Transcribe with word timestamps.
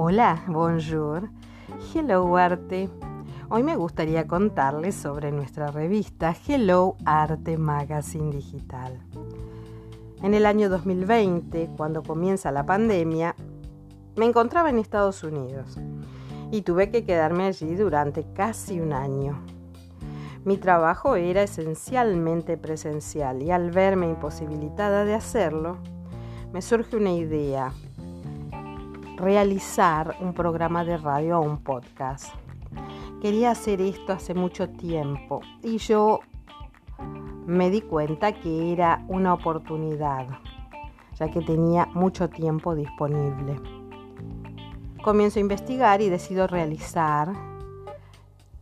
Hola, 0.00 0.44
bonjour. 0.46 1.28
Hello 1.92 2.36
Arte. 2.36 2.88
Hoy 3.48 3.64
me 3.64 3.74
gustaría 3.74 4.28
contarles 4.28 4.94
sobre 4.94 5.32
nuestra 5.32 5.72
revista 5.72 6.36
Hello 6.46 6.94
Arte 7.04 7.58
Magazine 7.58 8.30
Digital. 8.30 8.96
En 10.22 10.34
el 10.34 10.46
año 10.46 10.68
2020, 10.68 11.70
cuando 11.76 12.04
comienza 12.04 12.52
la 12.52 12.64
pandemia, 12.64 13.34
me 14.14 14.26
encontraba 14.26 14.70
en 14.70 14.78
Estados 14.78 15.24
Unidos 15.24 15.80
y 16.52 16.62
tuve 16.62 16.92
que 16.92 17.04
quedarme 17.04 17.46
allí 17.46 17.74
durante 17.74 18.24
casi 18.34 18.78
un 18.78 18.92
año. 18.92 19.42
Mi 20.44 20.58
trabajo 20.58 21.16
era 21.16 21.42
esencialmente 21.42 22.56
presencial 22.56 23.42
y 23.42 23.50
al 23.50 23.72
verme 23.72 24.08
imposibilitada 24.08 25.04
de 25.04 25.14
hacerlo, 25.14 25.78
me 26.52 26.62
surge 26.62 26.96
una 26.96 27.10
idea, 27.10 27.72
realizar 29.18 30.16
un 30.20 30.32
programa 30.32 30.84
de 30.84 30.96
radio 30.96 31.38
o 31.38 31.42
un 31.42 31.58
podcast. 31.58 32.32
Quería 33.20 33.50
hacer 33.50 33.80
esto 33.80 34.12
hace 34.12 34.32
mucho 34.32 34.68
tiempo 34.68 35.40
y 35.62 35.78
yo 35.78 36.20
me 37.46 37.70
di 37.70 37.80
cuenta 37.80 38.32
que 38.32 38.72
era 38.72 39.04
una 39.08 39.34
oportunidad, 39.34 40.26
ya 41.16 41.30
que 41.30 41.40
tenía 41.40 41.86
mucho 41.86 42.28
tiempo 42.28 42.74
disponible. 42.74 43.56
Comienzo 45.02 45.38
a 45.38 45.42
investigar 45.42 46.00
y 46.00 46.10
decido 46.10 46.46
realizar 46.46 47.32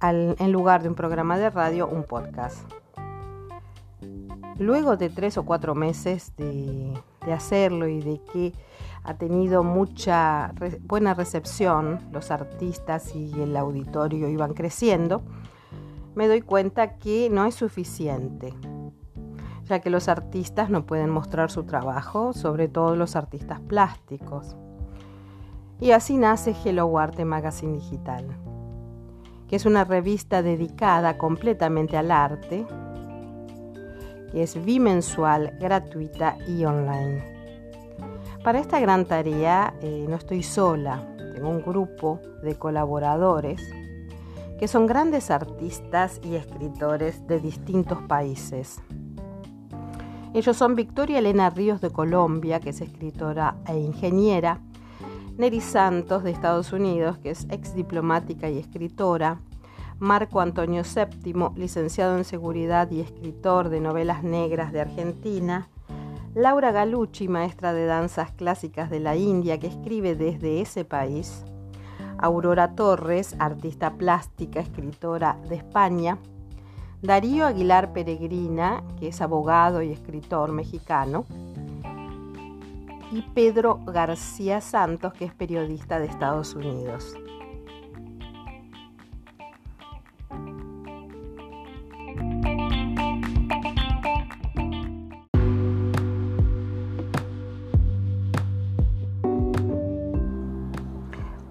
en 0.00 0.52
lugar 0.52 0.82
de 0.82 0.88
un 0.88 0.94
programa 0.94 1.36
de 1.38 1.50
radio, 1.50 1.88
un 1.88 2.04
podcast. 2.04 2.58
Luego 4.58 4.96
de 4.96 5.10
tres 5.10 5.36
o 5.36 5.44
cuatro 5.44 5.74
meses 5.74 6.32
de, 6.36 6.92
hacerlo 7.30 7.88
y 7.88 8.00
de 8.00 8.20
que 8.32 8.52
ha 9.06 9.14
tenido 9.14 9.62
mucha 9.62 10.52
buena 10.82 11.14
recepción, 11.14 12.00
los 12.12 12.30
artistas 12.30 13.14
y 13.14 13.40
el 13.40 13.56
auditorio 13.56 14.28
iban 14.28 14.52
creciendo, 14.52 15.22
me 16.14 16.28
doy 16.28 16.42
cuenta 16.42 16.98
que 16.98 17.30
no 17.30 17.44
es 17.46 17.54
suficiente, 17.54 18.52
ya 19.64 19.80
que 19.80 19.90
los 19.90 20.08
artistas 20.08 20.70
no 20.70 20.86
pueden 20.86 21.10
mostrar 21.10 21.50
su 21.50 21.64
trabajo, 21.64 22.32
sobre 22.32 22.68
todo 22.68 22.96
los 22.96 23.16
artistas 23.16 23.60
plásticos. 23.60 24.56
Y 25.78 25.92
así 25.92 26.16
nace 26.16 26.54
Hello 26.64 26.98
Arte 26.98 27.24
Magazine 27.24 27.74
Digital 27.74 28.36
que 29.48 29.56
es 29.56 29.66
una 29.66 29.84
revista 29.84 30.42
dedicada 30.42 31.16
completamente 31.18 31.96
al 31.96 32.10
arte, 32.10 32.66
que 34.32 34.42
es 34.42 34.62
bimensual, 34.64 35.56
gratuita 35.60 36.36
y 36.48 36.64
online. 36.64 37.35
Para 38.46 38.60
esta 38.60 38.78
gran 38.78 39.06
tarea 39.06 39.74
eh, 39.80 40.06
no 40.08 40.14
estoy 40.14 40.44
sola, 40.44 41.02
tengo 41.34 41.48
un 41.48 41.62
grupo 41.62 42.20
de 42.44 42.54
colaboradores 42.54 43.60
que 44.60 44.68
son 44.68 44.86
grandes 44.86 45.32
artistas 45.32 46.20
y 46.22 46.36
escritores 46.36 47.26
de 47.26 47.40
distintos 47.40 47.98
países. 48.02 48.80
Ellos 50.32 50.56
son 50.56 50.76
Victoria 50.76 51.18
Elena 51.18 51.50
Ríos 51.50 51.80
de 51.80 51.90
Colombia, 51.90 52.60
que 52.60 52.70
es 52.70 52.80
escritora 52.80 53.56
e 53.66 53.80
ingeniera, 53.80 54.60
Neri 55.36 55.60
Santos 55.60 56.22
de 56.22 56.30
Estados 56.30 56.72
Unidos, 56.72 57.18
que 57.18 57.30
es 57.30 57.48
ex 57.50 57.74
diplomática 57.74 58.48
y 58.48 58.58
escritora, 58.58 59.40
Marco 59.98 60.40
Antonio 60.40 60.84
VII, 60.84 61.34
licenciado 61.56 62.16
en 62.16 62.22
Seguridad 62.22 62.92
y 62.92 63.00
escritor 63.00 63.70
de 63.70 63.80
novelas 63.80 64.22
negras 64.22 64.70
de 64.72 64.82
Argentina, 64.82 65.68
Laura 66.36 66.70
Galucci, 66.70 67.28
maestra 67.28 67.72
de 67.72 67.86
danzas 67.86 68.30
clásicas 68.30 68.90
de 68.90 69.00
la 69.00 69.16
India, 69.16 69.58
que 69.58 69.68
escribe 69.68 70.14
desde 70.14 70.60
ese 70.60 70.84
país, 70.84 71.46
Aurora 72.18 72.74
Torres, 72.74 73.34
artista 73.38 73.94
plástica, 73.94 74.60
escritora 74.60 75.38
de 75.48 75.54
España, 75.54 76.18
Darío 77.00 77.46
Aguilar 77.46 77.94
Peregrina, 77.94 78.84
que 79.00 79.08
es 79.08 79.22
abogado 79.22 79.80
y 79.80 79.92
escritor 79.92 80.52
mexicano, 80.52 81.24
y 83.10 83.22
Pedro 83.34 83.80
García 83.86 84.60
Santos, 84.60 85.14
que 85.14 85.24
es 85.24 85.32
periodista 85.32 85.98
de 85.98 86.04
Estados 86.04 86.54
Unidos. 86.54 87.16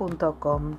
gmail.com. 0.00 0.76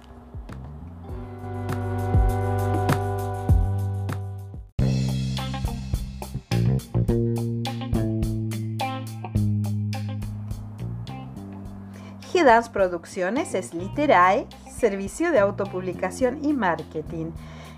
G-Dance 12.32 12.72
Producciones 12.72 13.54
es 13.54 13.74
Literae, 13.74 14.48
servicio 14.68 15.32
de 15.32 15.40
autopublicación 15.40 16.44
y 16.44 16.54
marketing. 16.54 17.32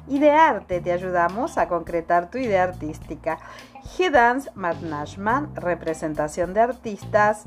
Y 0.08 0.20
de 0.20 0.32
arte 0.32 0.82
te 0.82 0.92
ayudamos 0.92 1.58
a 1.58 1.68
concretar 1.68 2.30
tu 2.30 2.38
idea 2.38 2.64
artística. 2.64 3.40
G-Dance 3.98 4.52
Management, 4.56 5.58
representación 5.58 6.54
de 6.54 6.62
artistas. 6.62 7.46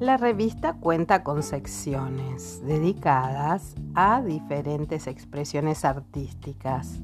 La 0.00 0.16
revista 0.16 0.72
cuenta 0.72 1.22
con 1.22 1.42
secciones 1.42 2.62
dedicadas 2.64 3.74
a 3.94 4.22
diferentes 4.22 5.06
expresiones 5.06 5.84
artísticas 5.84 7.02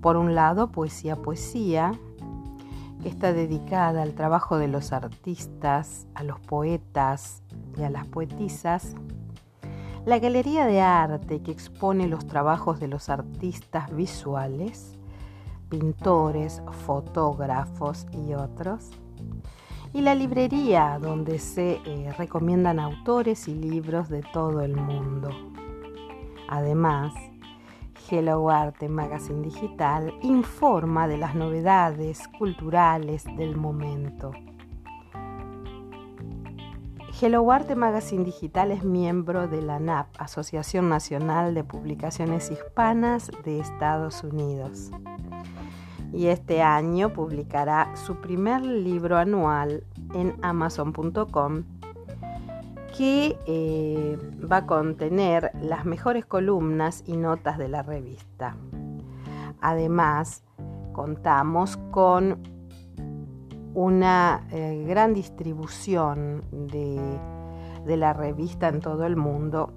por 0.00 0.16
un 0.16 0.34
lado, 0.34 0.72
Poesía 0.72 1.16
Poesía, 1.16 1.92
que 3.02 3.10
está 3.10 3.34
dedicada 3.34 4.00
al 4.00 4.14
trabajo 4.14 4.56
de 4.56 4.66
los 4.66 4.94
artistas, 4.94 6.06
a 6.14 6.22
los 6.22 6.40
poetas 6.40 7.42
y 7.76 7.82
a 7.82 7.90
las 7.90 8.06
poetisas. 8.06 8.94
La 10.06 10.18
Galería 10.18 10.64
de 10.64 10.80
Arte, 10.80 11.42
que 11.42 11.52
expone 11.52 12.08
los 12.08 12.26
trabajos 12.26 12.80
de 12.80 12.88
los 12.88 13.10
artistas 13.10 13.94
visuales. 13.94 14.98
pintores, 15.68 16.62
fotógrafos 16.86 18.06
y 18.26 18.32
otros. 18.32 18.90
Y 19.94 20.00
la 20.00 20.14
librería 20.14 20.98
donde 21.00 21.38
se 21.38 21.80
eh, 21.84 22.12
recomiendan 22.16 22.80
autores 22.80 23.46
y 23.46 23.54
libros 23.54 24.08
de 24.08 24.22
todo 24.32 24.62
el 24.62 24.74
mundo. 24.74 25.30
Además, 26.48 27.12
Hello 28.10 28.50
Arte 28.50 28.88
Magazine 28.88 29.42
Digital 29.42 30.12
informa 30.22 31.08
de 31.08 31.18
las 31.18 31.34
novedades 31.34 32.26
culturales 32.38 33.24
del 33.36 33.56
momento. 33.56 34.32
Hello 37.20 37.52
Arte 37.52 37.76
Magazine 37.76 38.24
Digital 38.24 38.72
es 38.72 38.84
miembro 38.84 39.46
de 39.46 39.62
la 39.62 39.78
NAP, 39.78 40.08
Asociación 40.18 40.88
Nacional 40.88 41.54
de 41.54 41.64
Publicaciones 41.64 42.50
Hispanas 42.50 43.30
de 43.44 43.60
Estados 43.60 44.24
Unidos. 44.24 44.90
Y 46.12 46.26
este 46.26 46.62
año 46.62 47.12
publicará 47.12 47.94
su 47.96 48.16
primer 48.16 48.62
libro 48.62 49.16
anual 49.16 49.84
en 50.14 50.34
amazon.com 50.42 51.64
que 52.96 53.38
eh, 53.46 54.18
va 54.50 54.58
a 54.58 54.66
contener 54.66 55.50
las 55.62 55.86
mejores 55.86 56.26
columnas 56.26 57.02
y 57.06 57.16
notas 57.16 57.56
de 57.56 57.68
la 57.68 57.82
revista. 57.82 58.56
Además, 59.62 60.44
contamos 60.92 61.78
con 61.90 62.42
una 63.74 64.46
eh, 64.50 64.84
gran 64.86 65.14
distribución 65.14 66.44
de, 66.50 67.00
de 67.86 67.96
la 67.96 68.12
revista 68.12 68.68
en 68.68 68.80
todo 68.80 69.06
el 69.06 69.16
mundo 69.16 69.72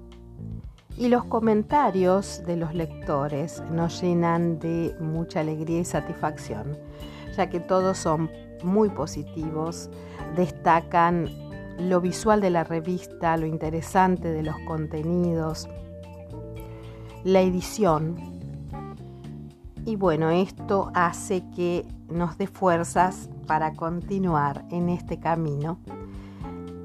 y 0.98 1.08
los 1.08 1.24
comentarios 1.24 2.42
de 2.46 2.56
los 2.56 2.74
lectores 2.74 3.62
nos 3.70 4.00
llenan 4.00 4.58
de 4.58 4.96
mucha 4.98 5.40
alegría 5.40 5.80
y 5.80 5.84
satisfacción, 5.84 6.78
ya 7.36 7.50
que 7.50 7.60
todos 7.60 7.98
son 7.98 8.30
muy 8.62 8.88
positivos, 8.88 9.90
destacan 10.36 11.28
lo 11.78 12.00
visual 12.00 12.40
de 12.40 12.50
la 12.50 12.64
revista, 12.64 13.36
lo 13.36 13.46
interesante 13.46 14.32
de 14.32 14.42
los 14.42 14.56
contenidos, 14.66 15.68
la 17.24 17.42
edición. 17.42 18.16
Y 19.84 19.96
bueno, 19.96 20.30
esto 20.30 20.90
hace 20.94 21.44
que 21.54 21.86
nos 22.08 22.38
dé 22.38 22.46
fuerzas 22.46 23.28
para 23.46 23.74
continuar 23.74 24.64
en 24.70 24.88
este 24.88 25.20
camino 25.20 25.78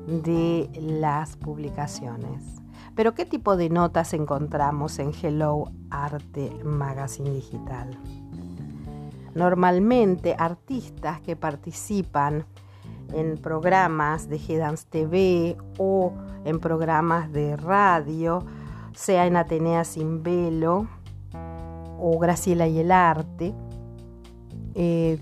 de 0.07 0.69
las 0.81 1.37
publicaciones. 1.37 2.60
Pero 2.95 3.13
¿qué 3.13 3.25
tipo 3.25 3.55
de 3.55 3.69
notas 3.69 4.13
encontramos 4.13 4.99
en 4.99 5.11
Hello 5.21 5.71
Arte 5.89 6.51
Magazine 6.63 7.31
Digital? 7.31 7.97
Normalmente 9.33 10.35
artistas 10.37 11.21
que 11.21 11.37
participan 11.37 12.45
en 13.13 13.37
programas 13.37 14.27
de 14.27 14.39
G-Dance 14.39 14.85
TV 14.89 15.57
o 15.77 16.13
en 16.43 16.59
programas 16.59 17.31
de 17.31 17.55
radio, 17.55 18.45
sea 18.93 19.25
en 19.25 19.37
Atenea 19.37 19.85
Sin 19.85 20.21
Velo 20.21 20.87
o 21.97 22.19
Graciela 22.19 22.67
y 22.67 22.79
el 22.79 22.91
Arte, 22.91 23.53
eh, 24.75 25.19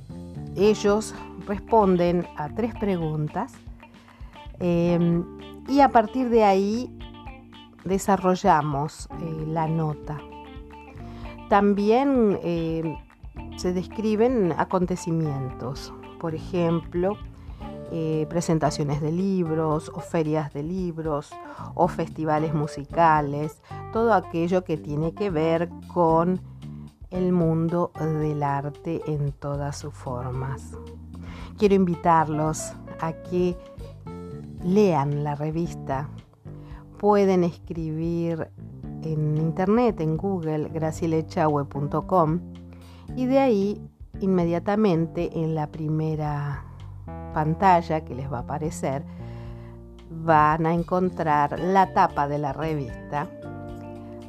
ellos 0.56 1.14
responden 1.48 2.28
a 2.36 2.50
tres 2.50 2.74
preguntas 2.76 3.54
em, 4.60 5.24
y 5.68 5.82
a 5.82 5.90
partir 5.90 6.30
de 6.30 6.44
ahí 6.44 6.99
desarrollamos 7.90 9.10
eh, 9.20 9.46
la 9.46 9.68
nota. 9.68 10.18
También 11.50 12.40
em, 12.44 12.96
se 13.58 13.74
describen 13.74 14.54
acontecimientos, 14.58 15.94
por 16.20 16.36
ejemplo, 16.36 17.18
eh, 17.92 18.28
presentaciones 18.30 19.02
de 19.02 19.12
libros 19.12 19.92
o 19.96 20.00
ferias 20.00 20.54
de 20.54 20.62
libros 20.62 21.32
o 21.74 21.88
festivales 21.88 22.54
musicales, 22.54 23.62
todo 23.92 24.14
aquello 24.14 24.64
que 24.64 24.78
tiene 24.78 25.14
que 25.14 25.32
ver 25.32 25.70
con 25.92 26.40
el 27.10 27.32
mundo 27.32 27.92
del 28.00 28.44
arte 28.44 29.02
en 29.08 29.32
todas 29.32 29.80
sus 29.80 29.94
formas. 29.94 30.78
Quiero 31.58 31.74
invitarlos 31.74 32.74
a 33.02 33.14
que 33.14 33.58
lean 34.64 35.24
la 35.24 35.36
revista. 35.36 36.10
Pueden 37.00 37.46
escribir 37.46 38.50
en 39.04 39.38
internet, 39.38 40.02
en 40.02 40.18
Google, 40.18 40.68
gracielechahue.com 40.68 42.40
y 43.16 43.26
de 43.26 43.40
ahí 43.40 43.82
inmediatamente 44.20 45.30
en 45.34 45.56
la 45.56 45.68
primera 45.68 46.66
pantalla 47.34 48.02
que 48.02 48.16
les 48.16 48.30
va 48.30 48.40
a 48.40 48.42
aparecer 48.42 49.04
van 50.10 50.66
a 50.66 50.74
encontrar 50.74 51.58
la 51.58 51.94
tapa 51.94 52.28
de 52.28 52.38
la 52.38 52.52
revista. 52.52 53.30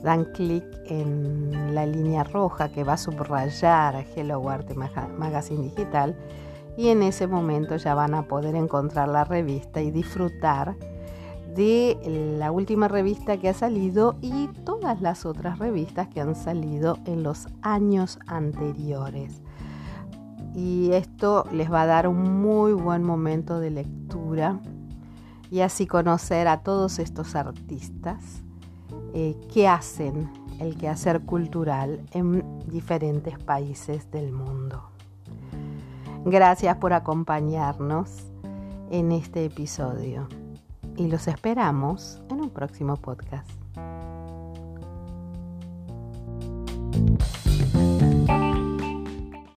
Dan 0.04 0.26
clic 0.26 0.64
en 0.86 1.74
la 1.74 1.86
línea 1.86 2.22
roja 2.22 2.70
que 2.70 2.84
va 2.84 2.92
a 2.92 2.98
subrayar 2.98 4.06
Hello 4.14 4.48
Art 4.48 4.70
Magazine 5.18 5.64
Digital 5.64 6.16
y 6.76 6.90
en 6.90 7.02
ese 7.02 7.26
momento 7.26 7.74
ya 7.76 7.94
van 7.94 8.14
a 8.14 8.28
poder 8.28 8.54
encontrar 8.54 9.08
la 9.08 9.24
revista 9.24 9.80
y 9.80 9.90
disfrutar 9.90 10.76
de 11.54 11.98
la 12.38 12.52
última 12.52 12.88
revista 12.88 13.36
que 13.38 13.48
ha 13.48 13.54
salido 13.54 14.16
y 14.20 14.48
todas 14.64 15.00
las 15.00 15.26
otras 15.26 15.58
revistas 15.58 16.08
que 16.08 16.20
han 16.20 16.34
salido 16.34 16.98
en 17.06 17.22
los 17.22 17.48
años 17.62 18.18
anteriores. 18.26 19.42
Y 20.54 20.90
esto 20.92 21.44
les 21.52 21.70
va 21.70 21.82
a 21.82 21.86
dar 21.86 22.08
un 22.08 22.40
muy 22.40 22.72
buen 22.72 23.02
momento 23.02 23.60
de 23.60 23.70
lectura 23.70 24.60
y 25.50 25.60
así 25.60 25.86
conocer 25.86 26.48
a 26.48 26.62
todos 26.62 26.98
estos 26.98 27.34
artistas 27.34 28.42
eh, 29.14 29.36
qué 29.52 29.68
hacen 29.68 30.30
el 30.60 30.76
quehacer 30.76 31.20
cultural 31.22 32.00
en 32.12 32.44
diferentes 32.66 33.38
países 33.38 34.10
del 34.10 34.32
mundo. 34.32 34.90
Gracias 36.24 36.76
por 36.76 36.92
acompañarnos 36.92 38.26
en 38.90 39.12
este 39.12 39.46
episodio 39.46 40.28
y 41.00 41.08
los 41.08 41.28
esperamos 41.28 42.20
en 42.28 42.40
un 42.42 42.50
próximo 42.50 42.96
podcast. 42.96 43.59